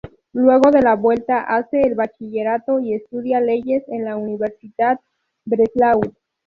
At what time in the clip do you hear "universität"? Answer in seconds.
4.17-4.97